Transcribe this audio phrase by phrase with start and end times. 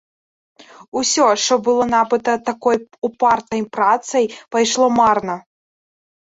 [1.01, 2.77] Усё, што было набыта такой
[3.09, 4.23] упартай працай,
[4.57, 5.37] пайшло марна.